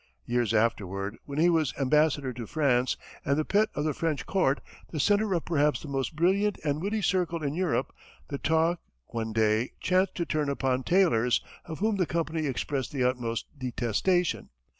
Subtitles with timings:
[0.25, 4.59] Years afterward, when he was Ambassador to France and the pet of the French court,
[4.89, 7.93] the centre of perhaps the most brilliant and witty circle in Europe,
[8.29, 8.79] the talk,
[9.09, 14.49] one day, chanced to turn upon tailors, of whom the company expressed the utmost detestation.